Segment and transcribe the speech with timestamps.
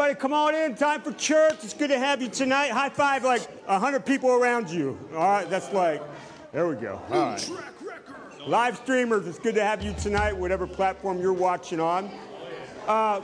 [0.00, 0.74] everybody, come on in.
[0.74, 1.56] Time for church.
[1.62, 2.70] It's good to have you tonight.
[2.70, 4.98] High five like 100 people around you.
[5.12, 6.02] All right, that's like,
[6.52, 7.02] there we go.
[7.10, 7.50] All right.
[8.46, 12.10] Live streamers, it's good to have you tonight, whatever platform you're watching on.
[12.88, 13.20] Uh,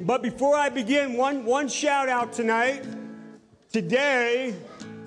[0.00, 2.84] but before I begin, one, one shout out tonight.
[3.70, 4.52] Today,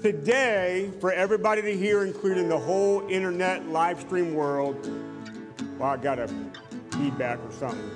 [0.01, 4.89] today, for everybody to hear, including the whole internet live stream world,
[5.78, 6.30] well, I got a
[6.92, 7.92] feedback or something.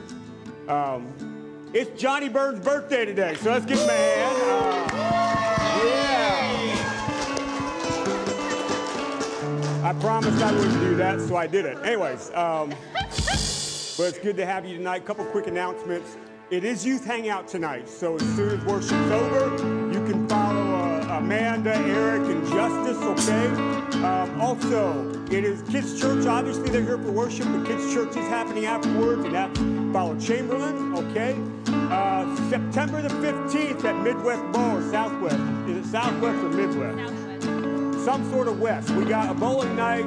[0.67, 1.30] Um,
[1.73, 4.91] it's Johnny Burns' birthday today, so let's give him a hand.
[4.91, 6.31] Uh, yeah.
[9.83, 11.77] I promised I wouldn't do that, so I did it.
[11.83, 15.01] Anyways, um, but it's good to have you tonight.
[15.03, 16.18] A Couple quick announcements.
[16.50, 19.50] It is Youth Hangout tonight, so as soon as worship's over,
[19.94, 23.47] you can follow uh, Amanda, Eric, and Justice, okay?
[24.03, 26.25] Um, also, it is Kids Church.
[26.25, 29.57] Obviously, they're here for worship, but Kids Church is happening afterwards, and that's
[29.94, 31.38] follow Chamberlain, okay?
[31.91, 35.35] Uh, September the 15th at Midwest Bowl or Southwest.
[35.67, 36.97] Is it Southwest or Midwest?
[37.43, 38.05] Southwest.
[38.05, 38.91] Some sort of West.
[38.91, 40.05] We got a bowling night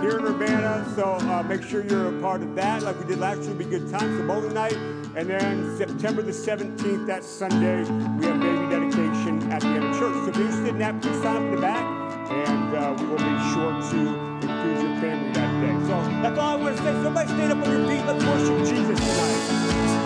[0.00, 2.84] here in Urbana, so uh, make sure you're a part of that.
[2.84, 4.16] Like we did last year, it'll be good time.
[4.16, 4.76] So bowling night.
[5.16, 9.98] And then September the 17th, that Sunday, we have baby dedication at the end of
[9.98, 10.14] church.
[10.14, 13.06] So if you're interested in that, please sign up in the back, and uh, we
[13.06, 13.98] will be sure to
[14.38, 15.86] include your family that day.
[15.88, 16.92] So that's all I want to say.
[17.02, 18.06] Somebody stand up on your feet.
[18.06, 20.03] Let's worship Jesus tonight.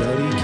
[0.00, 0.39] Daddy.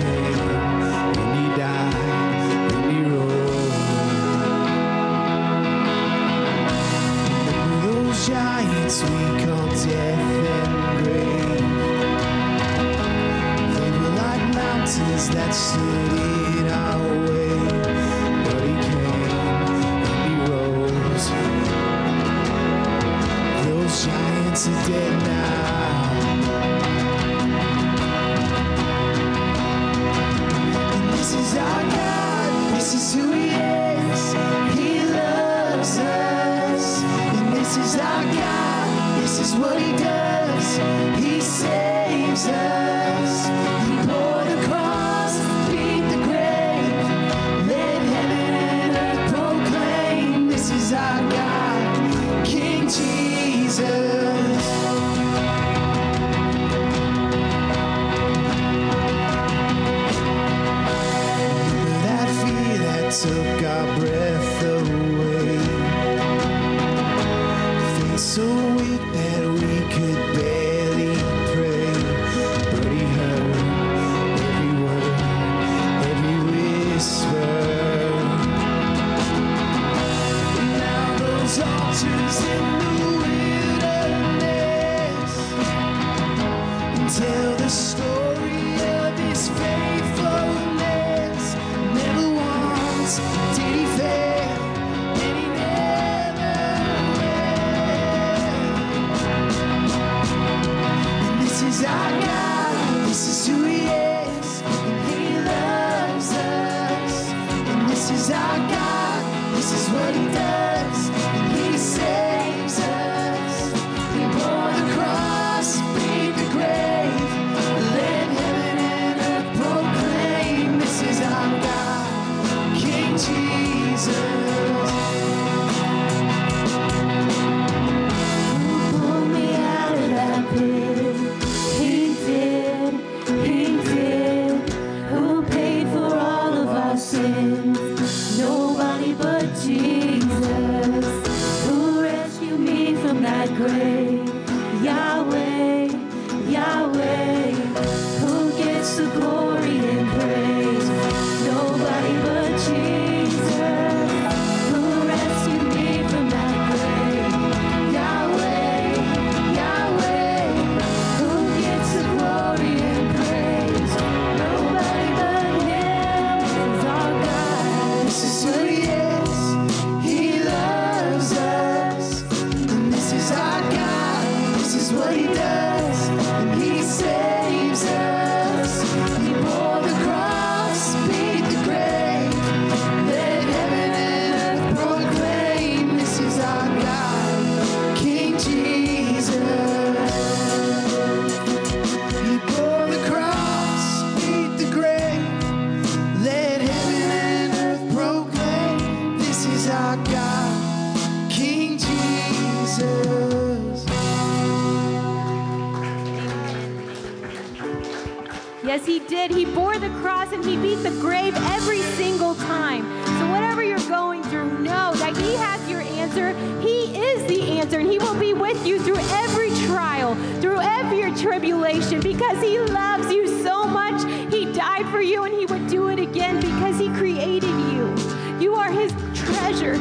[210.00, 212.82] cross and he beat the grave every single time.
[213.18, 216.36] So whatever you're going through, know that he has your answer.
[216.60, 221.12] He is the answer and he will be with you through every trial, through every
[221.14, 224.02] tribulation because he loves you so much.
[224.32, 227.94] He died for you and he would do it again because he created you.
[228.40, 229.74] You are his treasure,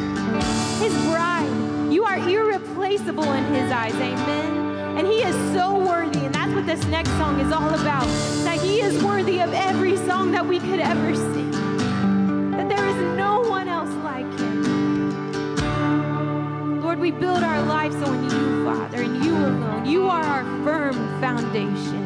[0.78, 1.92] his bride.
[1.92, 3.94] You are irreplaceable in his eyes.
[3.94, 4.98] Amen.
[4.98, 6.25] And he is so worthy
[6.56, 8.06] what this next song is all about.
[8.44, 11.50] That He is worthy of every song that we could ever sing.
[12.52, 15.60] That there is no one else like Him.
[16.80, 19.84] Lord, we build our lives on you, Father, and you alone.
[19.84, 22.05] You are our firm foundation.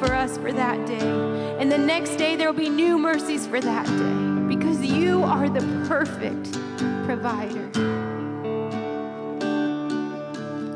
[0.00, 3.60] For us for that day, and the next day there will be new mercies for
[3.60, 6.52] that day, because you are the perfect
[7.04, 7.68] provider.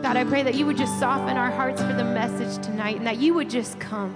[0.03, 3.07] God, I pray that you would just soften our hearts for the message tonight and
[3.07, 4.15] that you would just come,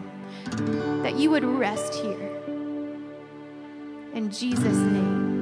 [1.03, 2.29] that you would rest here.
[4.13, 5.39] In Jesus' name.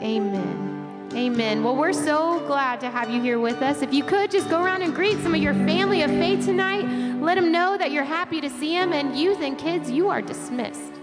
[0.00, 1.10] Amen.
[1.14, 1.62] Amen.
[1.62, 3.82] Well, we're so glad to have you here with us.
[3.82, 6.71] If you could just go around and greet some of your family of faith tonight,
[7.22, 10.20] let them know that you're happy to see them, and youth and kids, you are
[10.20, 11.01] dismissed.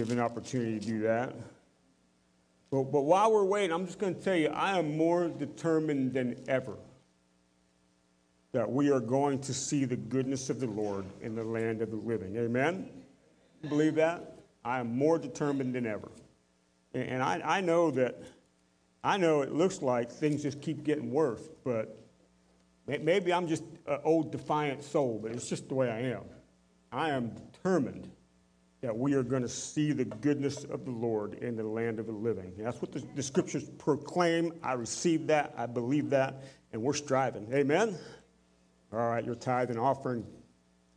[0.00, 1.34] Give an opportunity to do that.
[2.70, 6.14] But, but while we're waiting, I'm just going to tell you, I am more determined
[6.14, 6.76] than ever
[8.52, 11.90] that we are going to see the goodness of the Lord in the land of
[11.90, 12.34] the living.
[12.36, 12.88] Amen?
[13.68, 14.38] Believe that?
[14.64, 16.10] I am more determined than ever.
[16.94, 18.22] And, and I, I know that,
[19.04, 22.02] I know it looks like things just keep getting worse, but
[22.86, 26.24] maybe I'm just an old defiant soul, but it's just the way I am.
[26.90, 28.10] I am determined
[28.80, 32.06] that we are going to see the goodness of the Lord in the land of
[32.06, 32.52] the living.
[32.56, 34.54] And that's what the, the, scriptures proclaim.
[34.62, 35.52] I receive that.
[35.56, 36.42] I believe that.
[36.72, 37.52] And we're striving.
[37.52, 37.96] Amen?
[38.92, 40.26] All right, your tithe and offering.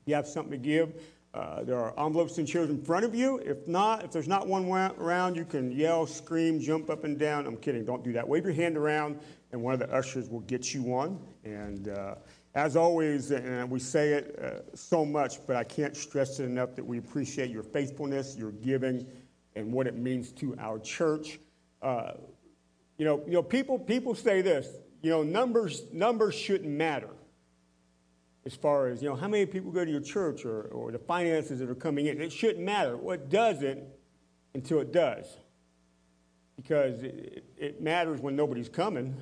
[0.06, 0.94] You have something to give.
[1.34, 3.40] Uh, there are envelopes and chairs in front of you.
[3.40, 7.48] If not, if there's not one around, you can yell, scream, jump up and down.
[7.48, 7.86] I'm kidding.
[7.86, 8.28] Don't do that.
[8.28, 9.20] Wave your hand around,
[9.52, 11.20] and one of the ushers will get you one.
[11.44, 12.16] And uh,
[12.56, 16.76] as always, and we say it uh, so much, but I can't stress it enough
[16.76, 19.08] that we appreciate your faithfulness, your giving,
[19.56, 21.40] and what it means to our church.
[21.82, 22.12] Uh,
[22.98, 24.68] you know, you know, people people say this.
[25.02, 27.10] You know, numbers numbers shouldn't matter.
[28.46, 31.00] As far as you know, how many people go to your church or, or the
[31.00, 32.98] finances that are coming in, it shouldn't matter.
[32.98, 33.84] What doesn't
[34.54, 35.26] until it does,
[36.56, 39.16] because it, it matters when nobody's coming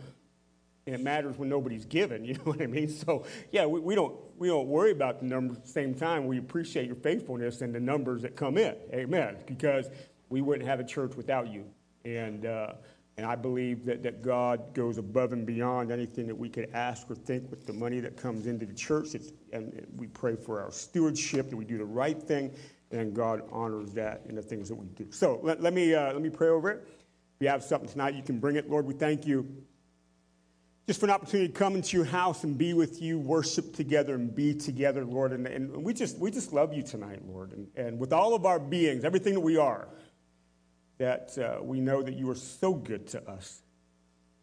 [0.86, 2.26] and it matters when nobody's given.
[2.32, 2.90] You know what I mean?
[2.90, 5.58] So yeah, we, we don't we don't worry about the numbers.
[5.58, 8.76] At the same time, we appreciate your faithfulness and the numbers that come in.
[8.94, 9.38] Amen.
[9.46, 9.90] Because
[10.30, 11.66] we wouldn't have a church without you.
[12.06, 12.74] And uh,
[13.18, 17.10] and I believe that, that God goes above and beyond anything that we could ask
[17.12, 19.14] or think with the money that comes into the church.
[19.14, 22.52] It's, and we pray for our stewardship, that we do the right thing,
[22.92, 25.06] and God honors that in the things that we do.
[25.12, 26.88] So let, let me, uh, let me pray over it.
[26.88, 28.70] If you have something tonight, you can bring it.
[28.70, 29.46] Lord, we thank you
[30.88, 34.16] just for an opportunity to come into your house and be with you, worship together
[34.16, 35.32] and be together, Lord.
[35.32, 37.54] And, and we, just, we just love you tonight, Lord.
[37.54, 39.88] And, and with all of our beings, everything that we are,
[40.98, 43.62] that uh, we know that you are so good to us.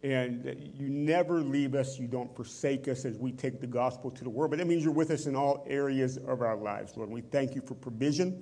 [0.02, 4.22] And you never leave us, you don't forsake us as we take the gospel to
[4.22, 4.52] the world.
[4.52, 7.10] But that means you're with us in all areas of our lives, Lord.
[7.10, 8.40] We thank you for provision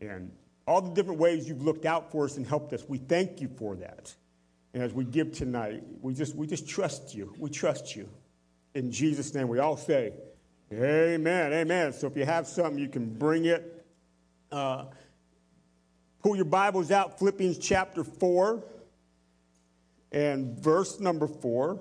[0.00, 0.30] and
[0.68, 2.88] all the different ways you've looked out for us and helped us.
[2.88, 4.14] We thank you for that.
[4.74, 7.32] And as we give tonight, we just, we just trust you.
[7.38, 8.08] We trust you.
[8.74, 10.12] In Jesus' name, we all say,
[10.72, 11.92] Amen, amen.
[11.92, 13.86] So if you have something, you can bring it.
[14.50, 14.86] Uh,
[16.22, 18.64] pull your Bibles out, Philippians chapter 4
[20.10, 21.78] and verse number 4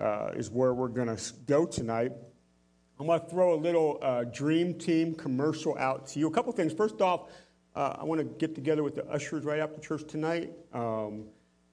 [0.00, 2.12] uh, is where we're going to go tonight.
[3.00, 6.28] I'm going to throw a little uh, Dream Team commercial out to you.
[6.28, 6.72] A couple things.
[6.72, 7.30] First off,
[7.74, 10.52] uh, I want to get together with the ushers right after church tonight.
[10.72, 11.24] Um,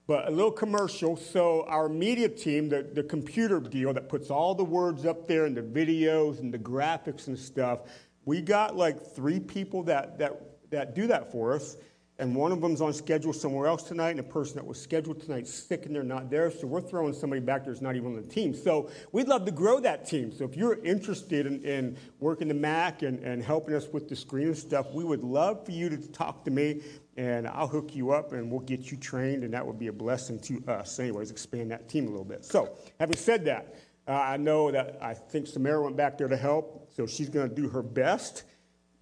[0.06, 1.16] but a little commercial.
[1.16, 5.44] So, our media team, the, the computer deal that puts all the words up there
[5.44, 7.80] and the videos and the graphics and stuff,
[8.24, 11.76] we got like three people that, that, that do that for us
[12.18, 15.20] and one of them's on schedule somewhere else tonight, and a person that was scheduled
[15.20, 16.50] tonight sick and they're not there.
[16.50, 18.54] So we're throwing somebody back there that's not even on the team.
[18.54, 20.30] So we'd love to grow that team.
[20.30, 24.16] So if you're interested in, in working the Mac and, and helping us with the
[24.16, 26.82] screen and stuff, we would love for you to talk to me,
[27.16, 29.92] and I'll hook you up and we'll get you trained, and that would be a
[29.92, 30.98] blessing to us.
[31.00, 32.44] Anyways, expand that team a little bit.
[32.44, 33.74] So having said that,
[34.06, 37.48] uh, I know that I think Samara went back there to help, so she's going
[37.48, 38.44] to do her best.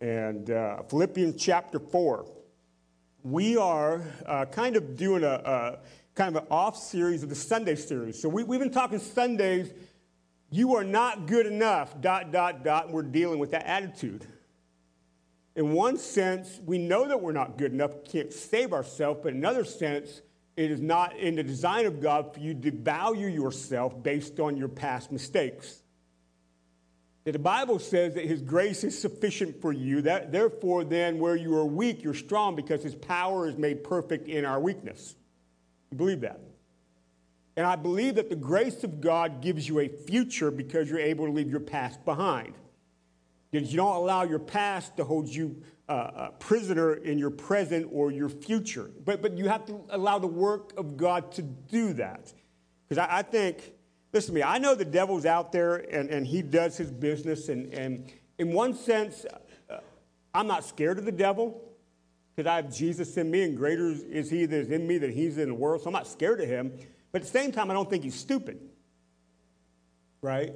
[0.00, 2.24] And uh, Philippians chapter 4
[3.22, 5.78] we are uh, kind of doing a, a,
[6.14, 8.20] kind of an off series of the Sunday series.
[8.20, 9.72] So we, we've been talking Sundays.
[10.50, 14.26] You are not good enough, dot, dot, dot, and we're dealing with that attitude.
[15.54, 19.38] In one sense, we know that we're not good enough, can't save ourselves, but in
[19.38, 20.22] another sense,
[20.56, 24.56] it is not in the design of God for you to value yourself based on
[24.56, 25.79] your past mistakes.
[27.30, 30.02] That the Bible says that His grace is sufficient for you.
[30.02, 34.26] That, therefore, then, where you are weak, you're strong because His power is made perfect
[34.26, 35.14] in our weakness.
[35.92, 36.40] You believe that?
[37.56, 41.24] And I believe that the grace of God gives you a future because you're able
[41.26, 42.54] to leave your past behind.
[43.52, 47.90] That you don't allow your past to hold you uh, a prisoner in your present
[47.92, 48.90] or your future.
[49.04, 52.32] But, but you have to allow the work of God to do that.
[52.88, 53.72] Because I, I think
[54.12, 57.48] Listen to me, I know the devil's out there and, and he does his business.
[57.48, 59.24] And, and in one sense,
[59.70, 59.78] uh,
[60.34, 61.62] I'm not scared of the devil
[62.34, 65.12] because I have Jesus in me and greater is he that is in me than
[65.12, 65.82] he's in the world.
[65.82, 66.72] So I'm not scared of him.
[67.12, 68.60] But at the same time, I don't think he's stupid.
[70.22, 70.52] Right?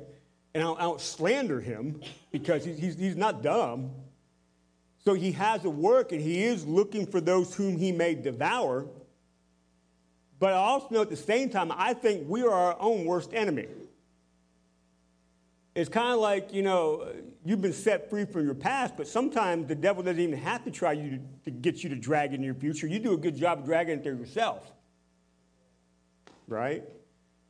[0.54, 3.90] And I don't, slander him because he's, he's, he's not dumb.
[5.04, 8.86] So he has a work and he is looking for those whom he may devour.
[10.38, 13.32] But I also know at the same time, I think we are our own worst
[13.32, 13.66] enemy.
[15.74, 17.12] It's kind of like, you know,
[17.44, 20.70] you've been set free from your past, but sometimes the devil doesn't even have to
[20.70, 22.86] try you to, to get you to drag in your future.
[22.86, 24.72] You do a good job dragging it there yourself.
[26.46, 26.84] Right?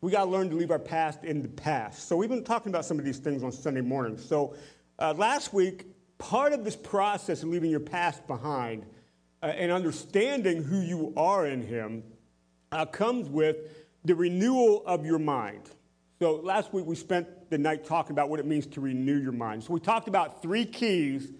[0.01, 2.09] We got to learn to leave our past in the past.
[2.09, 4.17] So we've been talking about some of these things on Sunday morning.
[4.17, 4.55] So
[4.99, 8.87] uh, last week, part of this process of leaving your past behind
[9.43, 12.05] uh, and understanding who you are in Him
[12.75, 13.57] uh, comes with
[14.05, 15.71] the renewal of your mind.
[16.19, 19.33] So last week we spent the night talking about what it means to renew your
[19.33, 19.63] mind.
[19.65, 21.33] So we talked about three keys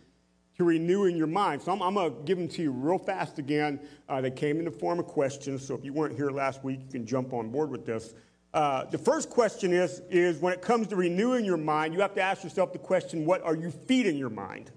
[0.57, 1.63] to renewing your mind.
[1.63, 3.81] So I'm, I'm going to give them to you real fast again.
[4.09, 5.67] Uh, they came in the form of questions.
[5.67, 8.15] So if you weren't here last week, you can jump on board with this.
[8.53, 12.15] Uh, the first question is, is when it comes to renewing your mind, you have
[12.15, 14.71] to ask yourself the question, what are you feeding your mind?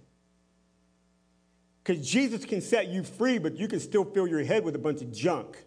[1.83, 4.79] Because Jesus can set you free, but you can still fill your head with a
[4.79, 5.66] bunch of junk.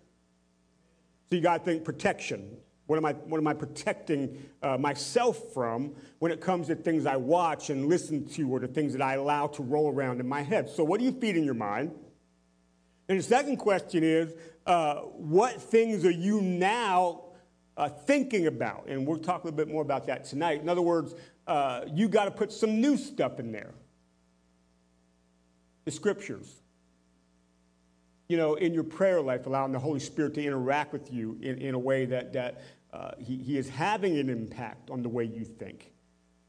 [1.30, 2.56] So you got to think protection.
[2.86, 7.06] What am I, what am I protecting uh, myself from when it comes to things
[7.06, 10.28] I watch and listen to or the things that I allow to roll around in
[10.28, 10.68] my head?
[10.68, 11.92] So, what do you feed in your mind?
[13.08, 14.34] And the second question is
[14.66, 17.22] uh, what things are you now
[17.76, 18.86] uh, thinking about?
[18.88, 20.60] And we'll talk a little bit more about that tonight.
[20.60, 21.14] In other words,
[21.46, 23.72] uh, you got to put some new stuff in there
[25.84, 26.59] the scriptures
[28.30, 31.58] you know, in your prayer life, allowing the Holy Spirit to interact with you in,
[31.58, 32.62] in a way that, that
[32.92, 35.92] uh, he, he is having an impact on the way you think.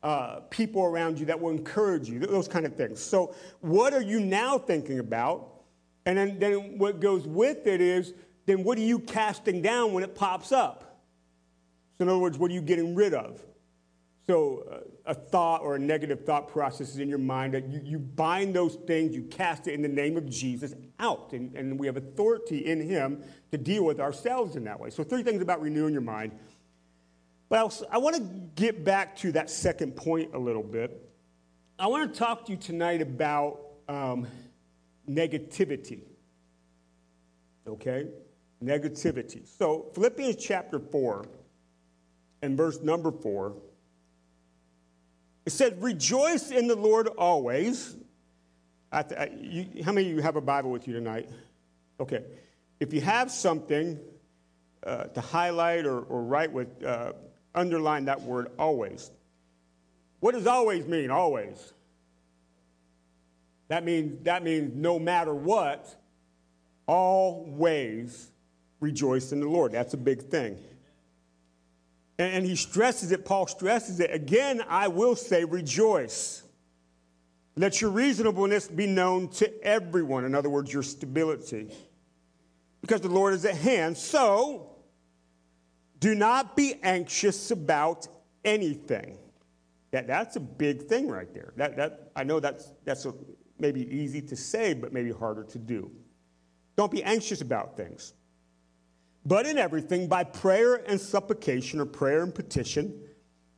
[0.03, 3.01] Uh, people around you that will encourage you, those kind of things.
[3.01, 5.63] So, what are you now thinking about?
[6.05, 8.13] And then, then what goes with it is,
[8.45, 11.01] then what are you casting down when it pops up?
[11.97, 13.41] So, in other words, what are you getting rid of?
[14.27, 14.77] So, uh,
[15.11, 18.55] a thought or a negative thought process is in your mind that you, you bind
[18.55, 21.33] those things, you cast it in the name of Jesus out.
[21.33, 24.91] And, and we have authority in Him to deal with ourselves in that way.
[24.91, 26.33] So, three things about renewing your mind.
[27.49, 28.21] But I, I want to
[28.55, 31.09] get back to that second point a little bit.
[31.79, 34.27] I want to talk to you tonight about um,
[35.09, 36.03] negativity.
[37.67, 38.07] Okay?
[38.63, 39.47] Negativity.
[39.47, 41.25] So, Philippians chapter 4
[42.43, 43.55] and verse number 4
[45.45, 47.95] it said, Rejoice in the Lord always.
[48.91, 51.29] I, I, you, how many of you have a Bible with you tonight?
[51.99, 52.23] Okay.
[52.79, 53.99] If you have something,
[54.83, 57.13] uh, to highlight or, or write with, uh,
[57.53, 59.11] underline that word always.
[60.19, 61.11] What does always mean?
[61.11, 61.73] Always.
[63.67, 65.95] That means, that means no matter what,
[66.87, 68.31] always
[68.79, 69.71] rejoice in the Lord.
[69.71, 70.57] That's a big thing.
[72.21, 74.13] And, he stresses it, Paul stresses it.
[74.13, 76.43] Again, I will say rejoice.
[77.55, 80.25] Let your reasonableness be known to everyone.
[80.25, 81.73] In other words, your stability.
[82.81, 83.97] Because the Lord is at hand.
[83.97, 84.69] So,
[85.99, 88.07] do not be anxious about
[88.45, 89.17] anything.
[89.91, 91.53] That, that's a big thing right there.
[91.57, 93.13] That, that, I know that's, that's a,
[93.59, 95.91] maybe easy to say, but maybe harder to do.
[96.77, 98.13] Don't be anxious about things.
[99.25, 102.99] But in everything, by prayer and supplication, or prayer and petition,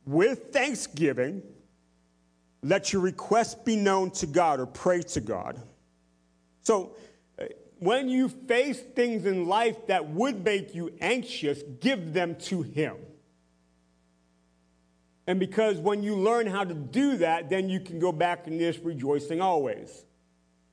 [0.06, 1.42] with thanksgiving,
[2.62, 5.60] let your requests be known to God or pray to God.
[6.62, 6.96] So,
[7.38, 7.44] uh,
[7.78, 12.96] when you face things in life that would make you anxious, give them to Him.
[15.26, 18.58] And because when you learn how to do that, then you can go back in
[18.58, 20.04] this rejoicing always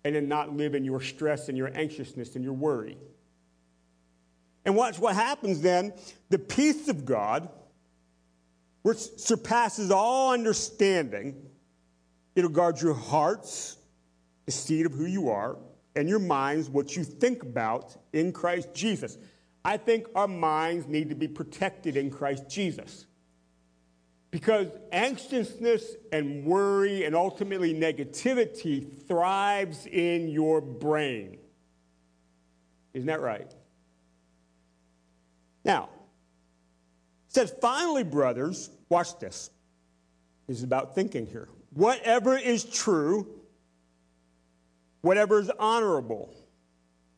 [0.03, 2.97] and then not live in your stress and your anxiousness and your worry.
[4.65, 5.93] And watch what happens then.
[6.29, 7.49] The peace of God,
[8.83, 11.35] which surpasses all understanding,
[12.35, 13.77] it'll guard your hearts,
[14.45, 15.57] the seed of who you are,
[15.95, 19.17] and your minds, what you think about in Christ Jesus.
[19.63, 23.05] I think our minds need to be protected in Christ Jesus.
[24.31, 31.37] Because anxiousness and worry and ultimately negativity thrives in your brain.
[32.93, 33.53] Isn't that right?
[35.63, 35.89] Now,
[37.27, 39.49] it says, finally, brothers, watch this.
[40.47, 41.47] This is about thinking here.
[41.73, 43.27] Whatever is true,
[45.01, 46.33] whatever is honorable,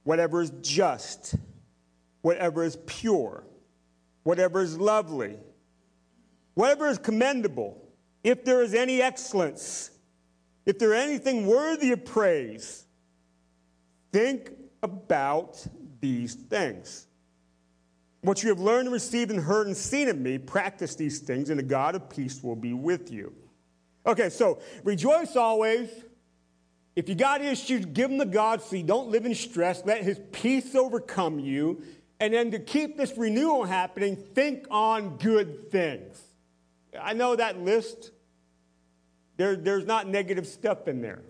[0.03, 1.35] whatever is just,
[2.21, 3.43] whatever is pure,
[4.23, 5.37] whatever is lovely,
[6.53, 7.81] whatever is commendable,
[8.23, 9.89] if there is any excellence,
[10.65, 12.85] if there is anything worthy of praise,
[14.11, 14.51] think
[14.81, 15.65] about
[15.99, 17.07] these things.
[18.23, 21.49] What you have learned and received and heard and seen of me, practice these things,
[21.49, 23.33] and the God of peace will be with you.
[24.05, 25.89] Okay, so rejoice always.
[26.95, 29.83] If you got issues, give them to God so you don't live in stress.
[29.85, 31.83] Let his peace overcome you.
[32.21, 36.21] And then to keep this renewal happening, think on good things.
[36.97, 38.11] I know that list,
[39.35, 41.23] there, there's not negative stuff in there.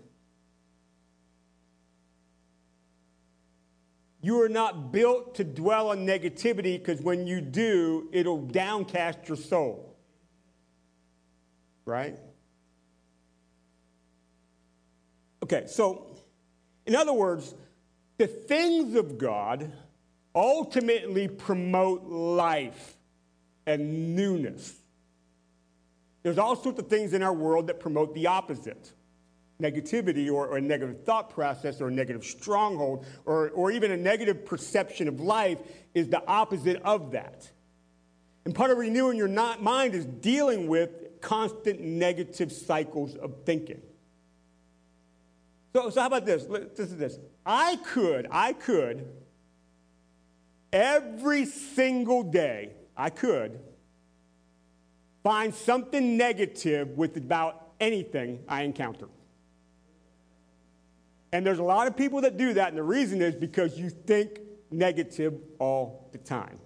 [4.24, 9.36] You are not built to dwell on negativity because when you do, it'll downcast your
[9.36, 9.94] soul.
[11.84, 12.18] Right?
[15.42, 16.06] Okay, so
[16.86, 17.54] in other words,
[18.16, 19.70] the things of God
[20.34, 22.96] ultimately promote life
[23.66, 24.72] and newness.
[26.22, 28.90] There's all sorts of things in our world that promote the opposite
[29.60, 33.96] negativity or, or, a negative thought process or a negative stronghold or, or even a
[33.96, 35.58] negative perception of life
[35.94, 37.48] is the opposite of that.
[38.44, 43.80] And part of renewing your mind is dealing with constant negative cycles of thinking.
[45.72, 46.44] So, so how about this?
[46.44, 47.18] This is this.
[47.46, 49.08] I could, I could,
[50.72, 53.60] every single day, I could
[55.22, 59.08] find something negative with about anything I encounter.
[61.34, 63.90] And there's a lot of people that do that, and the reason is because you
[63.90, 64.38] think
[64.70, 66.60] negative all the time.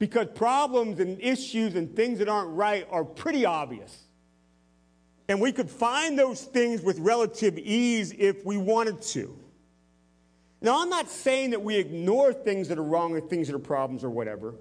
[0.00, 3.96] Because problems and issues and things that aren't right are pretty obvious.
[5.28, 9.38] And we could find those things with relative ease if we wanted to.
[10.60, 13.60] Now, I'm not saying that we ignore things that are wrong or things that are
[13.60, 14.56] problems or whatever,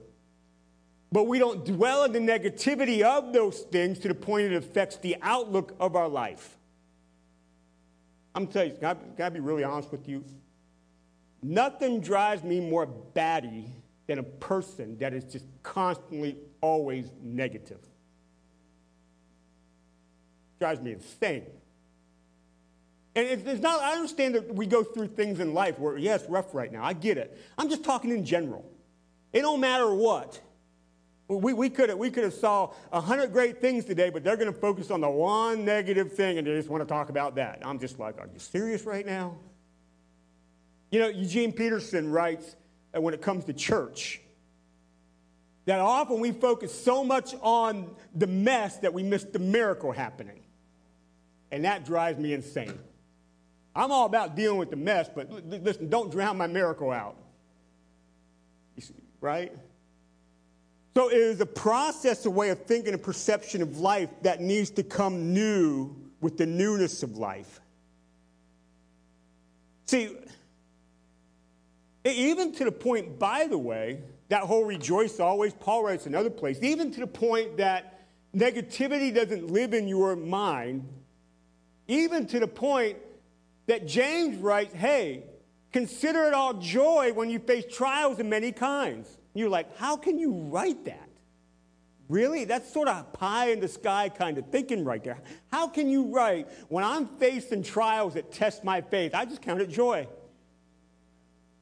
[1.11, 4.97] but we don't dwell in the negativity of those things to the point it affects
[4.97, 6.59] the outlook of our life.
[8.35, 10.23] I'm telling you, can I, can I be really honest with you?
[11.41, 13.67] Nothing drives me more batty
[14.07, 17.79] than a person that is just constantly always negative.
[20.59, 21.43] Drives me insane.
[23.15, 26.27] And it's not, I understand that we go through things in life where, yeah, it's
[26.27, 26.83] rough right now.
[26.83, 27.37] I get it.
[27.57, 28.65] I'm just talking in general.
[29.31, 30.41] It don't matter what.
[31.27, 34.35] We, we could have we could have saw a hundred great things today, but they're
[34.35, 37.35] going to focus on the one negative thing and they just want to talk about
[37.35, 37.59] that.
[37.63, 39.37] I'm just like, are you serious right now?
[40.91, 42.55] You know, Eugene Peterson writes
[42.91, 44.21] that when it comes to church,
[45.65, 50.41] that often we focus so much on the mess that we miss the miracle happening.
[51.51, 52.77] And that drives me insane.
[53.75, 57.15] I'm all about dealing with the mess, but listen, don't drown my miracle out.
[58.77, 59.51] See, right?
[60.95, 64.69] So it is a process, a way of thinking, a perception of life that needs
[64.71, 67.59] to come new with the newness of life.
[69.87, 70.15] See,
[72.05, 76.59] even to the point, by the way, that whole rejoice always, Paul writes another place,
[76.61, 80.87] even to the point that negativity doesn't live in your mind,
[81.87, 82.97] even to the point
[83.67, 85.23] that James writes, hey,
[85.71, 89.17] consider it all joy when you face trials of many kinds.
[89.33, 91.09] You're like, how can you write that?
[92.09, 92.45] Really?
[92.45, 95.19] That's sort of pie in the sky kind of thinking right there.
[95.51, 99.61] How can you write, when I'm facing trials that test my faith, I just count
[99.61, 100.07] it joy?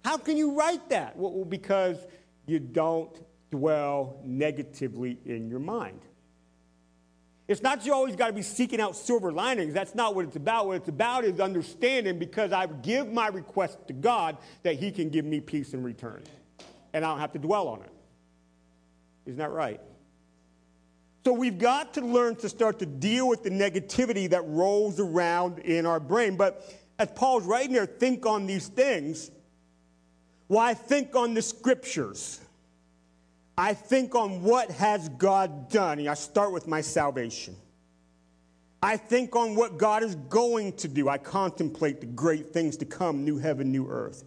[0.04, 1.16] How can you write that?
[1.16, 1.98] Well, because
[2.48, 3.16] you don't
[3.52, 6.02] dwell negatively in your mind.
[7.48, 9.74] It's not you always got to be seeking out silver linings.
[9.74, 10.68] That's not what it's about.
[10.68, 15.10] What it's about is understanding because I give my request to God that He can
[15.10, 16.24] give me peace in return.
[16.94, 17.92] And I don't have to dwell on it.
[19.26, 19.80] Isn't that right?
[21.24, 25.60] So we've got to learn to start to deal with the negativity that rolls around
[25.60, 26.36] in our brain.
[26.36, 26.66] But
[26.98, 29.32] as Paul's writing there, think on these things
[30.52, 32.42] well, think on the scriptures.
[33.58, 36.00] I think on what has God done.
[36.00, 37.56] And I start with my salvation.
[38.84, 41.08] I think on what God is going to do.
[41.08, 44.26] I contemplate the great things to come new heaven, new earth.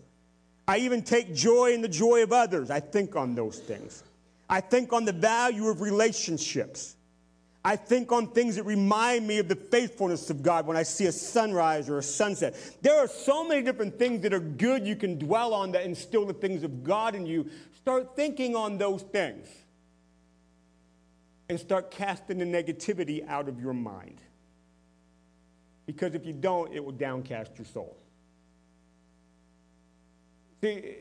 [0.67, 2.71] I even take joy in the joy of others.
[2.71, 4.03] I think on those things.
[4.49, 6.97] I think on the value of relationships.
[7.67, 11.07] I think on things that remind me of the faithfulness of God when I see
[11.07, 12.55] a sunrise or a sunset.
[12.83, 16.27] There are so many different things that are good you can dwell on that instill
[16.27, 17.49] the things of God in you.
[17.77, 19.49] Start thinking on those things
[21.49, 24.21] and start casting the negativity out of your mind.
[25.87, 27.97] Because if you don't, it will downcast your soul.
[30.65, 30.97] See,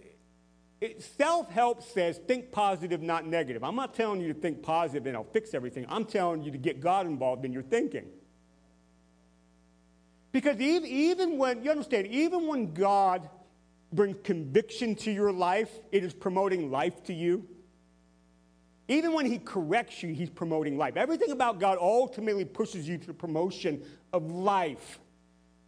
[1.18, 3.64] Self help says think positive, not negative.
[3.64, 5.86] I'm not telling you to think positive and I'll fix everything.
[5.88, 8.06] I'm telling you to get God involved in your thinking.
[10.34, 13.30] Because even, even when, you understand, even when God
[13.94, 17.48] brings conviction to your life, it is promoting life to you.
[18.90, 20.98] Even when He corrects you, He's promoting life.
[20.98, 25.00] Everything about God ultimately pushes you to the promotion of life.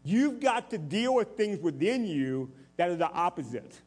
[0.03, 3.79] You've got to deal with things within you that are the opposite.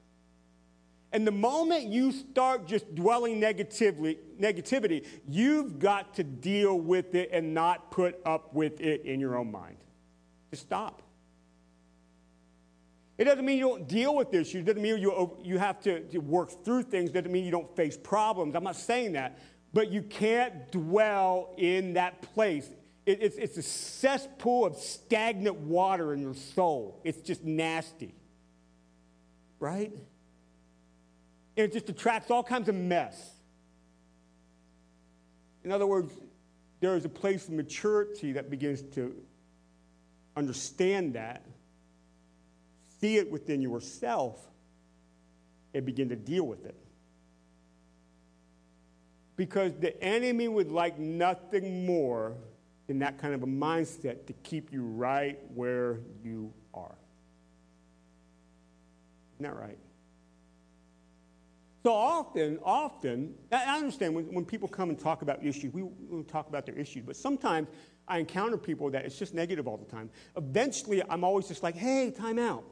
[1.12, 7.30] And the moment you start just dwelling negatively, negativity, you've got to deal with it
[7.32, 9.78] and not put up with it in your own mind.
[10.50, 11.02] Just stop.
[13.16, 14.56] It doesn't mean you don't deal with issues.
[14.56, 17.11] It doesn't mean you, you have to, to work through things.
[17.11, 18.54] It doesn't mean you don't face problems.
[18.54, 19.38] I'm not saying that.
[19.72, 22.70] But you can't dwell in that place.
[23.06, 27.00] It, it's, it's a cesspool of stagnant water in your soul.
[27.02, 28.14] It's just nasty.
[29.59, 29.92] Right?
[31.59, 33.32] It just attracts all kinds of mess.
[35.64, 36.12] In other words,
[36.80, 39.14] there is a place of maturity that begins to
[40.36, 41.44] understand that,
[43.00, 44.38] see it within yourself,
[45.74, 46.76] and begin to deal with it.
[49.36, 52.34] Because the enemy would like nothing more
[52.86, 56.94] than that kind of a mindset to keep you right where you are.
[59.34, 59.78] Isn't that right?
[61.89, 66.22] So often, often, I understand when, when people come and talk about issues, we, we
[66.24, 67.66] talk about their issues, but sometimes
[68.07, 70.11] I encounter people that it's just negative all the time.
[70.36, 72.64] Eventually, I'm always just like, hey, time out.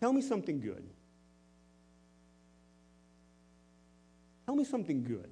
[0.00, 0.88] Tell me something good.
[4.46, 5.28] Tell me something good.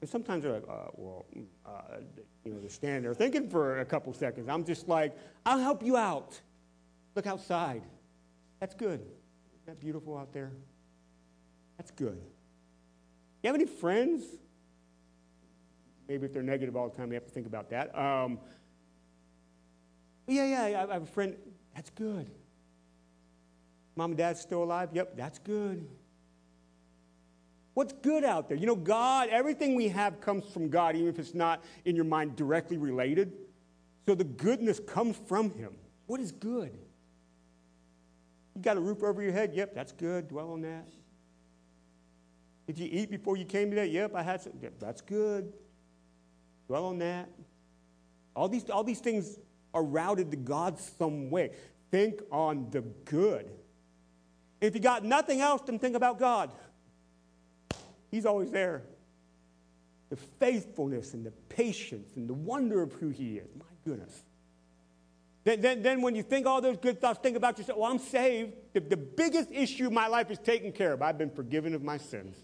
[0.00, 1.26] And sometimes they're like, uh, well,
[1.66, 1.98] uh,
[2.42, 4.48] you know, they're standing there thinking for a couple seconds.
[4.48, 5.14] I'm just like,
[5.44, 6.40] I'll help you out.
[7.14, 7.82] Look outside.
[8.60, 9.04] That's good
[9.66, 10.52] that beautiful out there?
[11.76, 12.20] That's good.
[13.42, 14.24] You have any friends?
[16.08, 17.96] Maybe if they're negative all the time, they have to think about that.
[17.96, 18.38] Um,
[20.26, 21.36] yeah, yeah, I have a friend.
[21.74, 22.30] That's good.
[23.96, 24.90] Mom and dad's still alive?
[24.92, 25.86] Yep, that's good.
[27.74, 28.56] What's good out there?
[28.56, 32.04] You know, God, everything we have comes from God, even if it's not in your
[32.04, 33.32] mind directly related.
[34.06, 35.74] So the goodness comes from Him.
[36.06, 36.78] What is good?
[38.56, 39.52] You got a roof over your head?
[39.52, 40.28] Yep, that's good.
[40.28, 40.88] Dwell on that.
[42.66, 43.86] Did you eat before you came today?
[43.86, 44.54] Yep, I had some.
[44.62, 45.52] Yep, that's good.
[46.66, 47.28] Dwell on that.
[48.34, 49.38] All these, all these things
[49.74, 51.50] are routed to God some way.
[51.90, 53.50] Think on the good.
[54.62, 56.50] If you got nothing else, then think about God.
[58.10, 58.84] He's always there.
[60.08, 63.48] The faithfulness and the patience and the wonder of who He is.
[63.54, 64.22] My goodness.
[65.46, 67.78] Then, then, then when you think all those good thoughts, think about yourself.
[67.78, 68.54] Well, I'm saved.
[68.72, 71.02] The, the biggest issue my life is taken care of.
[71.02, 72.36] I've been forgiven of my sins.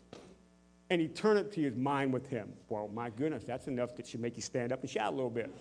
[0.88, 2.52] And eternity is mine with him.
[2.68, 5.30] Well, my goodness, that's enough that should make you stand up and shout a little
[5.30, 5.52] bit.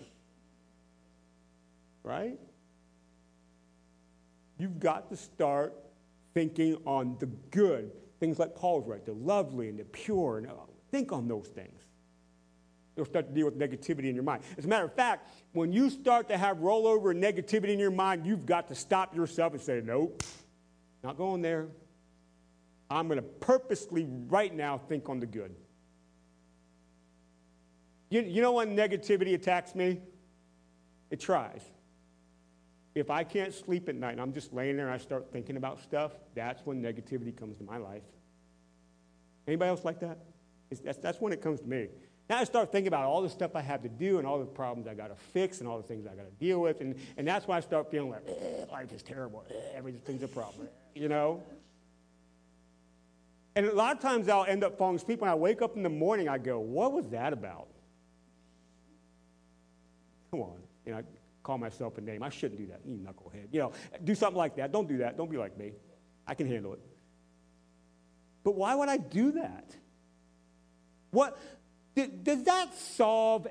[2.04, 2.38] Right?
[4.56, 5.74] You've got to start
[6.34, 7.90] thinking on the good.
[8.20, 10.38] Things like Paul's right, the lovely and the pure.
[10.38, 10.52] And, uh,
[10.92, 11.81] think on those things.
[12.96, 14.42] You'll start to deal with negativity in your mind.
[14.58, 17.90] As a matter of fact, when you start to have rollover and negativity in your
[17.90, 20.22] mind, you've got to stop yourself and say, nope,
[21.02, 21.68] not going there.
[22.90, 25.54] I'm going to purposely right now think on the good.
[28.10, 30.02] You, you know when negativity attacks me?
[31.10, 31.62] It tries.
[32.94, 35.56] If I can't sleep at night and I'm just laying there and I start thinking
[35.56, 38.02] about stuff, that's when negativity comes to my life.
[39.46, 40.18] Anybody else like that?
[40.84, 41.88] that's, that's when it comes to me.
[42.30, 44.46] Now I start thinking about all the stuff I have to do and all the
[44.46, 46.80] problems I got to fix and all the things I got to deal with.
[46.80, 48.22] And, and that's why I start feeling like,
[48.70, 49.44] life is terrible.
[49.74, 51.42] Everything's a problem, you know?
[53.54, 55.20] And a lot of times I'll end up falling asleep.
[55.20, 57.68] When I wake up in the morning, I go, what was that about?
[60.30, 60.62] Come on.
[60.86, 61.02] Know, I
[61.42, 62.22] call myself a name.
[62.22, 62.80] I shouldn't do that.
[62.86, 63.48] You knucklehead.
[63.52, 64.72] You know, do something like that.
[64.72, 65.18] Don't do that.
[65.18, 65.72] Don't be like me.
[66.26, 66.80] I can handle it.
[68.42, 69.76] But why would I do that?
[71.10, 71.38] What,
[71.94, 73.46] does that solve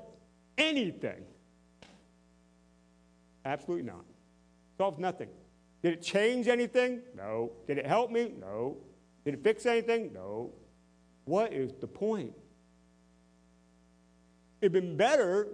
[0.58, 1.24] anything?
[3.44, 4.04] Absolutely not.
[4.78, 5.28] Solves nothing.
[5.82, 7.02] Did it change anything?
[7.16, 7.52] No.
[7.66, 8.32] Did it help me?
[8.38, 8.76] No.
[9.24, 10.12] Did it fix anything?
[10.12, 10.52] No.
[11.24, 12.34] What is the point?
[14.60, 15.48] It'd been better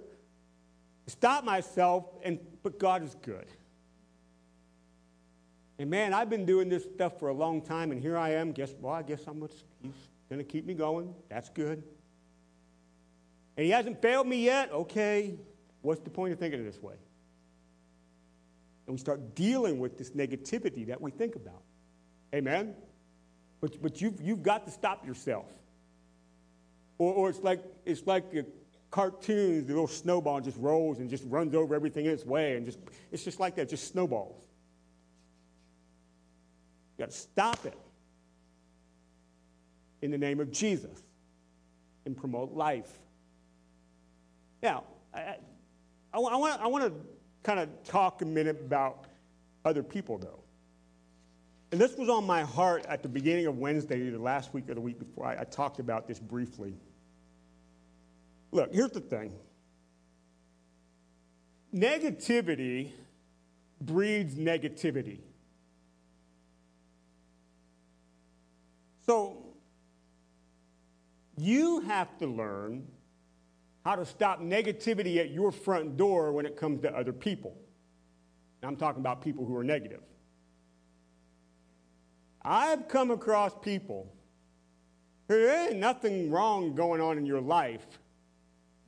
[1.06, 3.46] to stop myself and, but God is good.
[5.78, 8.50] And man, I've been doing this stuff for a long time, and here I am.
[8.50, 9.40] Guess well, I guess I'm
[9.80, 9.92] he's
[10.30, 11.14] to keep me going.
[11.28, 11.84] That's good.
[13.58, 14.70] And he hasn't failed me yet.
[14.70, 15.34] Okay,
[15.82, 16.94] what's the point of thinking this way?
[18.86, 21.64] And we start dealing with this negativity that we think about.
[22.32, 22.76] Amen?
[23.60, 25.50] But, but you've, you've got to stop yourself.
[26.98, 28.44] Or, or it's like, it's like a
[28.92, 32.56] cartoons, the little snowball just rolls and just runs over everything in its way.
[32.56, 32.78] And just,
[33.10, 34.40] it's just like that, just snowballs.
[36.96, 37.76] You got to stop it
[40.00, 41.02] in the name of Jesus
[42.06, 43.00] and promote life.
[44.62, 44.84] Now,
[45.14, 45.36] I,
[46.12, 46.92] I, I want, to
[47.42, 49.06] kind of talk a minute about
[49.64, 50.40] other people, though.
[51.70, 54.74] And this was on my heart at the beginning of Wednesday, either last week or
[54.74, 55.26] the week before.
[55.26, 56.74] I, I talked about this briefly.
[58.50, 59.32] Look, here's the thing
[61.74, 62.90] negativity
[63.80, 65.18] breeds negativity.
[69.06, 69.44] So,
[71.36, 72.86] you have to learn
[73.88, 77.56] how to stop negativity at your front door when it comes to other people.
[78.62, 80.02] I'm talking about people who are negative.
[82.42, 84.12] I've come across people
[85.28, 87.86] who ain't nothing wrong going on in your life,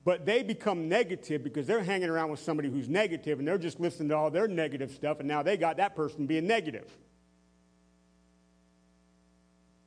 [0.04, 3.80] but they become negative because they're hanging around with somebody who's negative and they're just
[3.80, 6.90] listening to all their negative stuff, and now they got that person being negative.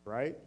[0.06, 0.38] Right?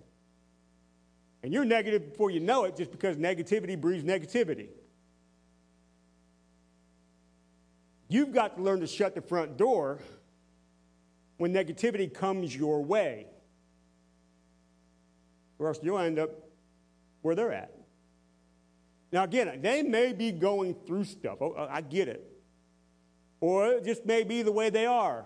[1.47, 4.67] And you're negative before you know it just because negativity breeds negativity.
[8.09, 10.01] You've got to learn to shut the front door
[11.37, 13.29] when negativity comes your way.
[15.61, 16.31] Or else you'll end up
[17.23, 17.73] where they're at.
[19.13, 21.39] Now, again, they may be going through stuff.
[21.41, 22.29] Oh, I get it.
[23.39, 25.25] Or it just may be the way they are.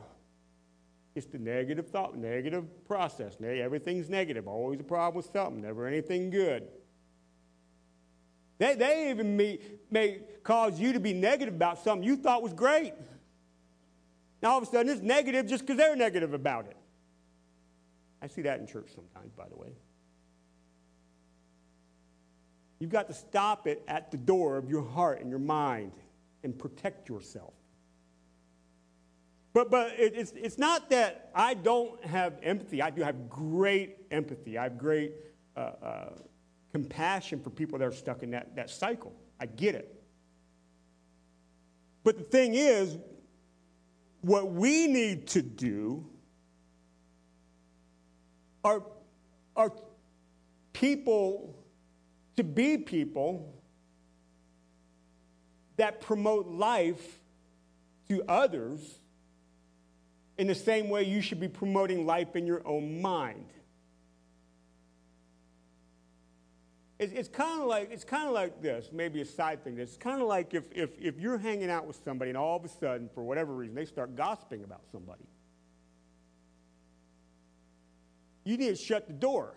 [1.14, 3.36] It's the negative thought, negative process.
[3.42, 4.46] Everything's negative.
[4.46, 6.68] Always a problem with something, never anything good.
[8.58, 9.58] They, they even may,
[9.90, 12.92] may cause you to be negative about something you thought was great.
[14.42, 16.76] Now, all of a sudden, it's negative just because they're negative about it.
[18.22, 19.72] I see that in church sometimes, by the way.
[22.78, 25.92] You've got to stop it at the door of your heart and your mind
[26.44, 27.54] and protect yourself.
[29.52, 32.80] But, but it, it's, it's not that I don't have empathy.
[32.82, 34.56] I do have great empathy.
[34.56, 35.12] I have great
[35.56, 36.08] uh, uh,
[36.72, 39.12] compassion for people that are stuck in that, that cycle.
[39.40, 40.00] I get it.
[42.04, 42.96] But the thing is,
[44.20, 46.06] what we need to do
[48.62, 48.82] are,
[49.56, 49.72] are
[50.72, 51.56] people
[52.36, 53.54] to be people
[55.76, 57.20] that promote life
[58.08, 59.00] to others
[60.40, 63.44] in the same way you should be promoting life in your own mind.
[66.98, 68.88] It's, it's kind of like it's kind of like this.
[68.90, 69.76] Maybe a side thing.
[69.76, 72.64] It's kind of like if, if if you're hanging out with somebody and all of
[72.64, 75.26] a sudden, for whatever reason, they start gossiping about somebody.
[78.44, 79.52] You need to shut the door,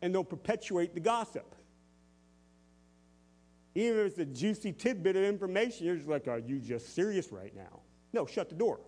[0.00, 1.56] and they'll perpetuate the gossip.
[3.74, 7.32] Even if it's a juicy tidbit of information, you're just like, "Are you just serious
[7.32, 7.80] right now?"
[8.12, 8.80] No, shut the door.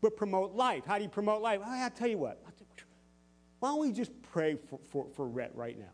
[0.00, 0.84] But promote life.
[0.86, 1.60] How do you promote life?
[1.62, 2.42] Oh, I'll tell you what.
[3.58, 5.92] Why don't we just pray for, for, for Rhett right now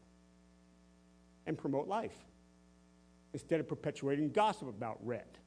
[1.46, 2.14] and promote life
[3.32, 5.38] instead of perpetuating gossip about Rhett?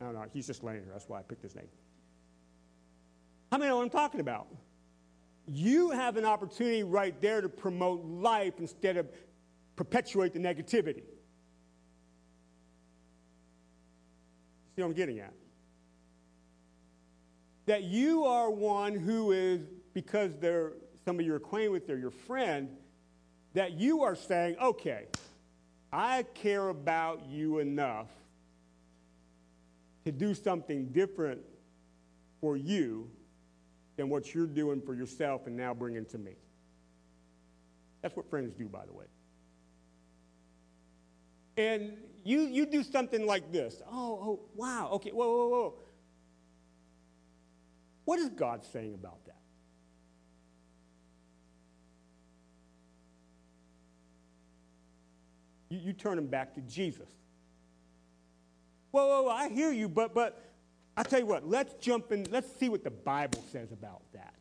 [0.00, 0.24] I don't know.
[0.32, 0.92] He's just laying here.
[0.92, 1.68] That's why I picked his name.
[3.50, 4.48] How many know what I'm talking about?
[5.46, 9.08] You have an opportunity right there to promote life instead of
[9.82, 11.02] perpetuate the negativity.
[14.76, 15.34] See what I'm getting at?
[17.66, 19.62] That you are one who is,
[19.92, 20.74] because they're
[21.04, 22.68] somebody you're acquainted with, they're your friend,
[23.54, 25.06] that you are saying, okay,
[25.92, 28.06] I care about you enough
[30.04, 31.40] to do something different
[32.40, 33.10] for you
[33.96, 36.36] than what you're doing for yourself and now bringing to me.
[38.00, 39.06] That's what friends do, by the way.
[41.56, 43.82] And you, you do something like this.
[43.90, 44.90] Oh, oh, wow.
[44.92, 45.74] Okay, whoa, whoa, whoa.
[48.04, 49.36] What is God saying about that?
[55.68, 57.08] You, you turn them back to Jesus.
[58.90, 60.44] Whoa, whoa, whoa, I hear you, but, but
[60.96, 64.34] I tell you what, let's jump in, let's see what the Bible says about that.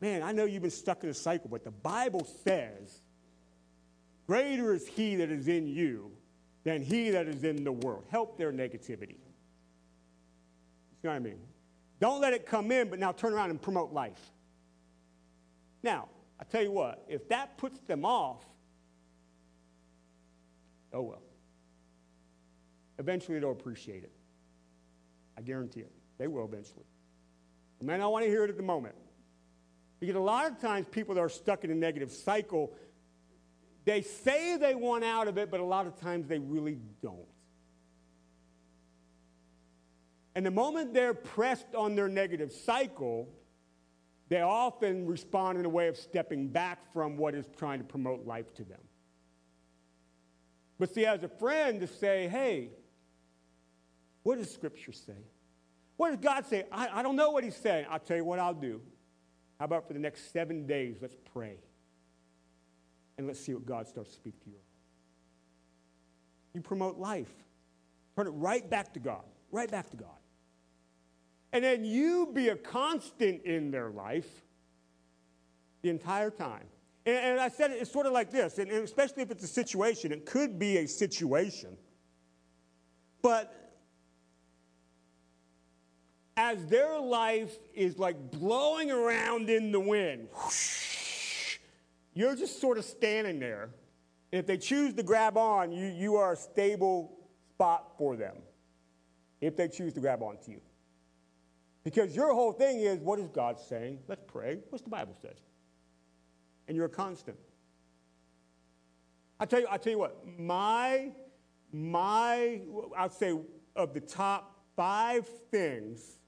[0.00, 3.01] Man, I know you've been stuck in a cycle, but the Bible says,
[4.26, 6.10] Greater is he that is in you
[6.64, 8.04] than he that is in the world.
[8.10, 9.18] Help their negativity.
[11.02, 11.40] You know what I mean?
[12.00, 14.20] Don't let it come in, but now turn around and promote life.
[15.82, 16.08] Now,
[16.40, 18.44] I tell you what, if that puts them off,
[20.92, 21.22] oh well.
[22.98, 24.12] Eventually they'll appreciate it.
[25.36, 25.92] I guarantee it.
[26.18, 26.84] They will eventually.
[27.80, 28.94] They may not want to hear it at the moment.
[29.98, 32.72] Because a lot of times people that are stuck in a negative cycle,
[33.84, 37.26] they say they want out of it, but a lot of times they really don't.
[40.34, 43.28] And the moment they're pressed on their negative cycle,
[44.28, 48.24] they often respond in a way of stepping back from what is trying to promote
[48.24, 48.80] life to them.
[50.78, 52.70] But see, as a friend, to say, hey,
[54.22, 55.26] what does Scripture say?
[55.96, 56.64] What does God say?
[56.72, 57.86] I, I don't know what He's saying.
[57.90, 58.80] I'll tell you what I'll do.
[59.58, 61.56] How about for the next seven days, let's pray.
[63.18, 64.56] And let's see what God starts to speak to you.
[66.54, 67.32] You promote life.
[68.16, 69.24] Turn it right back to God.
[69.50, 70.08] Right back to God.
[71.52, 74.28] And then you be a constant in their life
[75.82, 76.64] the entire time.
[77.04, 79.44] And, and I said it, it's sort of like this, and, and especially if it's
[79.44, 81.76] a situation, it could be a situation.
[83.20, 83.54] But
[86.36, 91.01] as their life is like blowing around in the wind, whoosh,
[92.14, 93.70] you're just sort of standing there.
[94.30, 97.18] If they choose to grab on, you, you are a stable
[97.54, 98.36] spot for them.
[99.40, 100.60] If they choose to grab onto you.
[101.84, 103.98] Because your whole thing is, what is God saying?
[104.08, 104.58] Let's pray.
[104.70, 105.36] What's the Bible says?
[106.68, 107.36] And you're a constant.
[109.40, 111.10] I tell you, I tell you what, my,
[111.72, 112.60] my,
[112.96, 113.36] I'd say
[113.74, 116.18] of the top five things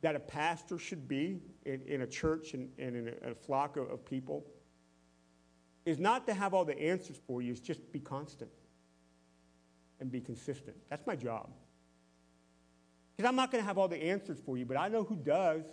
[0.00, 3.76] that a pastor should be in, in a church and, and in a, a flock
[3.76, 4.44] of, of people
[5.86, 8.50] is not to have all the answers for you, it's just be constant
[10.00, 10.76] and be consistent.
[10.88, 11.50] That's my job.
[13.16, 15.16] Because I'm not going to have all the answers for you, but I know who
[15.16, 15.64] does.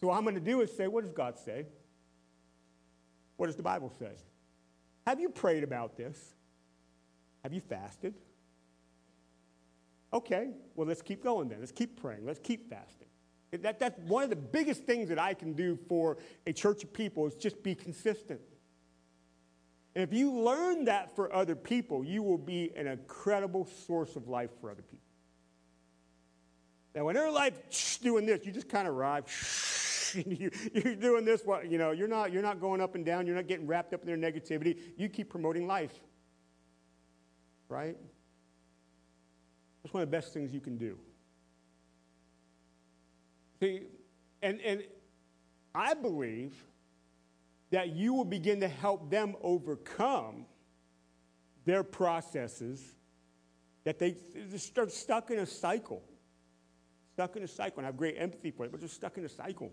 [0.00, 1.66] So what I'm going to do is say, what does God say?
[3.36, 4.12] What does the Bible say?
[5.06, 6.34] Have you prayed about this?
[7.42, 8.14] Have you fasted?
[10.12, 11.58] Okay, well, let's keep going then.
[11.58, 12.24] Let's keep praying.
[12.24, 13.08] Let's keep fasting.
[13.60, 16.92] That, that's one of the biggest things that I can do for a church of
[16.92, 18.40] people is just be consistent.
[19.94, 24.26] And if you learn that for other people, you will be an incredible source of
[24.26, 25.04] life for other people.
[26.94, 27.54] Now, when they're like
[28.00, 29.24] doing this, you just kind of ride.
[30.14, 33.26] you, are doing this, what you know, you're not, you're not going up and down.
[33.26, 34.78] You're not getting wrapped up in their negativity.
[34.96, 35.92] You keep promoting life,
[37.68, 37.96] right?
[39.82, 40.98] That's one of the best things you can do.
[43.62, 43.82] See,
[44.42, 44.82] and, and
[45.72, 46.52] I believe
[47.70, 50.46] that you will begin to help them overcome
[51.64, 52.82] their processes
[53.84, 56.02] that they, they're stuck in a cycle
[57.12, 59.24] stuck in a cycle, and I have great empathy for it, but they're stuck in
[59.24, 59.70] a cycle.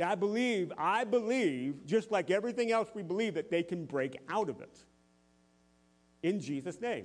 [0.00, 4.48] I believe, I believe, just like everything else we believe, that they can break out
[4.48, 4.78] of it.
[6.24, 7.04] In Jesus' name.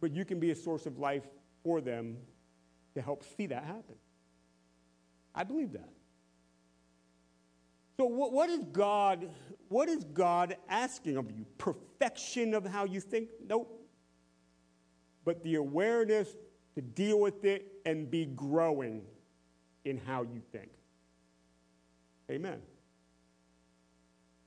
[0.00, 1.24] But you can be a source of life
[1.62, 2.16] for them
[2.96, 3.94] to help see that happen.
[5.34, 5.88] I believe that.
[7.98, 9.30] So what, what is God
[9.68, 11.44] what is God asking of you?
[11.58, 13.28] Perfection of how you think?
[13.48, 13.82] Nope.
[15.24, 16.28] But the awareness
[16.76, 19.02] to deal with it and be growing
[19.84, 20.70] in how you think.
[22.30, 22.60] Amen.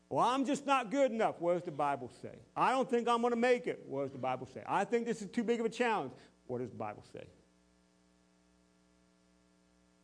[0.10, 1.36] Well, I'm just not good enough.
[1.40, 2.40] What does the Bible say?
[2.56, 3.84] I don't think I'm going to make it.
[3.88, 4.64] What does the Bible say?
[4.68, 6.14] I think this is too big of a challenge.
[6.48, 7.26] What does the Bible say?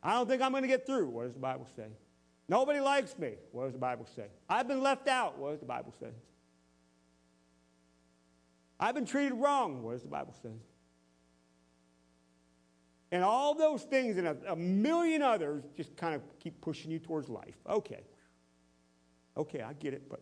[0.05, 1.07] I don't think I'm going to get through.
[1.09, 1.87] What does the Bible say?
[2.47, 3.33] Nobody likes me.
[3.51, 4.27] What does the Bible say?
[4.47, 5.39] I've been left out.
[5.39, 6.11] What does the Bible say?
[8.79, 9.81] I've been treated wrong.
[9.81, 10.51] What does the Bible say?
[13.11, 16.99] And all those things and a, a million others just kind of keep pushing you
[16.99, 17.55] towards life.
[17.67, 18.03] Okay.
[19.35, 20.21] Okay, I get it, but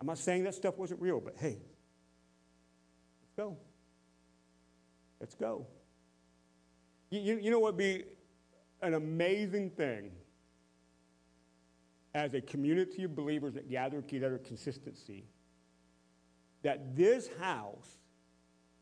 [0.00, 1.58] I'm not saying that stuff wasn't real, but hey,
[3.20, 3.58] let's go.
[5.20, 5.66] Let's go.
[7.10, 8.04] You, you, you know what would be
[8.82, 10.10] an amazing thing
[12.14, 15.24] as a community of believers that gather together consistency
[16.62, 17.98] that this house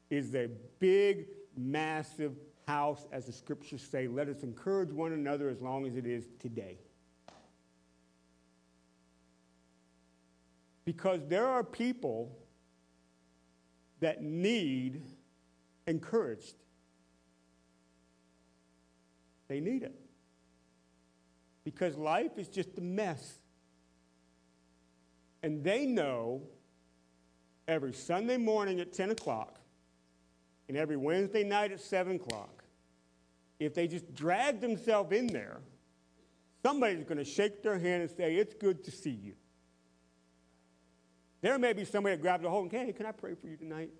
[0.09, 1.26] is a big,
[1.57, 2.32] massive
[2.66, 4.09] house, as the scriptures say.
[4.09, 6.78] Let us encourage one another as long as it is today.
[10.84, 12.38] Because there are people
[14.01, 15.03] that need
[15.86, 16.55] encouraged.
[19.49, 19.95] They need it.
[21.64, 23.38] Because life is just a mess.
[25.42, 26.42] And they know
[27.66, 29.59] every Sunday morning at 10 o'clock
[30.68, 32.64] and every Wednesday night at 7 o'clock,
[33.59, 35.61] if they just drag themselves in there,
[36.62, 39.34] somebody's going to shake their hand and say, It's good to see you.
[41.40, 43.57] There may be somebody that grabs a hold and, Hey, can I pray for you
[43.57, 43.90] tonight?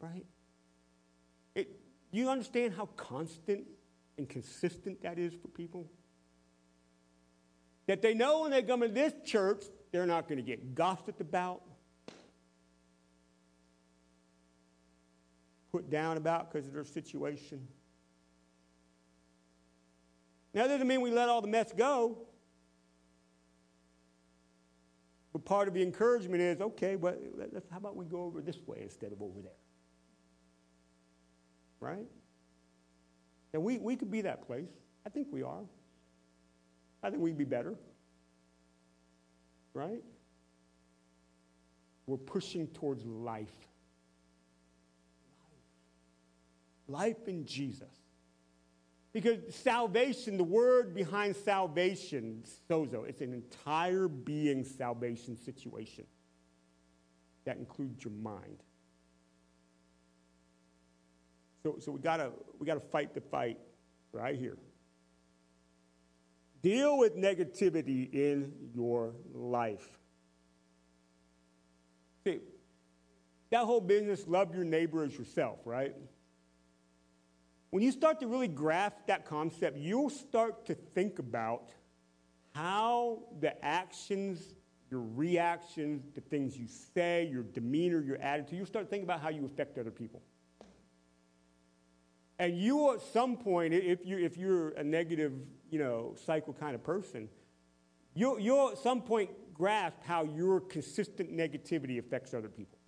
[0.00, 0.24] Right?
[2.12, 3.64] It, you understand how constant
[4.18, 5.90] and consistent that is for people?
[7.86, 11.20] That they know when they come to this church, they're not going to get gossiped
[11.20, 11.62] about,
[15.72, 17.66] put down about because of their situation.
[20.54, 22.18] Now, that doesn't mean we let all the mess go.
[25.32, 27.14] But part of the encouragement is okay, well,
[27.70, 29.52] how about we go over this way instead of over there?
[31.82, 32.06] Right?
[33.52, 34.70] And we, we could be that place.
[35.04, 35.64] I think we are.
[37.02, 37.74] I think we'd be better.
[39.74, 40.02] Right?
[42.06, 43.50] We're pushing towards life.
[46.86, 47.92] Life, in Jesus.
[49.12, 56.04] Because salvation, the word behind salvation, sozo, it's an entire being salvation situation
[57.44, 58.62] that includes your mind.
[61.62, 63.58] So, so we gotta we gotta fight the fight
[64.12, 64.58] right here.
[66.62, 69.86] Deal with negativity in your life.
[72.24, 72.38] See,
[73.50, 75.94] that whole business, love your neighbor as yourself, right?
[77.70, 81.70] When you start to really grasp that concept, you'll start to think about
[82.54, 84.54] how the actions,
[84.90, 89.30] your reactions, the things you say, your demeanor, your attitude, you'll start thinking about how
[89.30, 90.22] you affect other people.
[92.38, 95.32] And you at some point, if, you, if you're a negative,
[95.70, 97.28] you know, cycle kind of person,
[98.14, 102.78] you'll, you'll at some point grasp how your consistent negativity affects other people.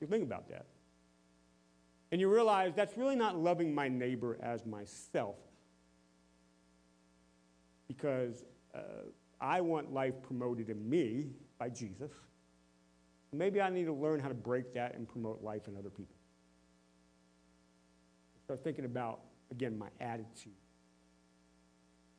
[0.00, 0.66] You think about that.
[2.10, 5.36] And you realize that's really not loving my neighbor as myself.
[7.88, 8.80] Because uh,
[9.40, 12.10] I want life promoted in me by Jesus.
[13.32, 16.14] Maybe I need to learn how to break that and promote life in other people.
[18.44, 19.20] Start thinking about,
[19.50, 20.52] again, my attitude.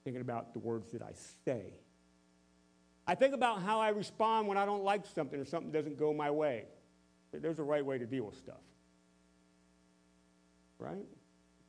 [0.03, 1.11] Thinking about the words that I
[1.45, 1.74] say.
[3.05, 6.14] I think about how I respond when I don't like something or something doesn't go
[6.14, 6.66] my way.
[7.32, 8.61] There's a right way to deal with stuff.
[10.80, 11.05] Right?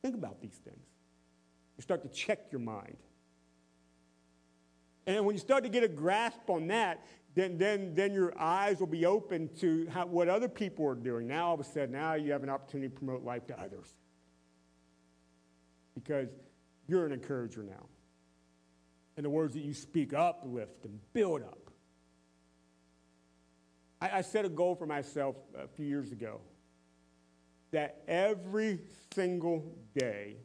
[0.01, 0.85] Think about these things.
[1.77, 2.97] You start to check your mind.
[5.07, 7.05] And when you start to get a grasp on that,
[7.35, 11.27] then, then, then your eyes will be open to how, what other people are doing.
[11.27, 13.93] Now, all of a sudden, now you have an opportunity to promote life to others.
[15.95, 16.29] Because
[16.87, 17.87] you're an encourager now.
[19.17, 21.69] And the words that you speak uplift and build up.
[23.99, 26.39] I, I set a goal for myself a few years ago
[27.71, 28.79] that every
[29.13, 30.37] single day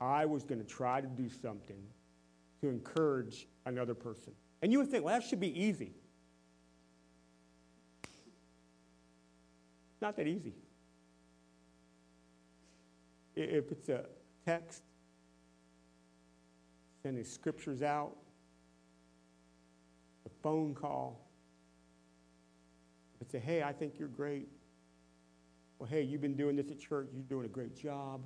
[0.00, 1.80] I was going to try to do something
[2.60, 4.32] to encourage another person.
[4.62, 5.92] And you would think, well, that should be easy.
[10.00, 10.54] Not that easy.
[13.34, 14.04] If it's a
[14.46, 14.82] text,
[17.02, 18.16] sending scriptures out,
[20.26, 21.28] a phone call,
[23.14, 24.48] if it's a, hey, I think you're great.
[25.78, 28.20] Well, hey, you've been doing this at church, you're doing a great job.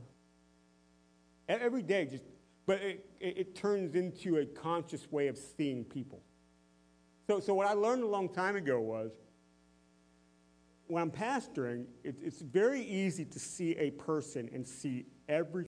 [1.49, 2.25] Every day, just,
[2.67, 6.23] but it, it, it turns into a conscious way of seeing people.
[7.27, 9.11] So, so what I learned a long time ago was
[10.87, 15.65] when I'm pastoring, it, it's very easy to see a person and see every